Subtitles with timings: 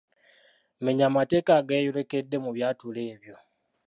[0.83, 3.35] Menya amateeka ageeyolekedde mu byatulo ebyo.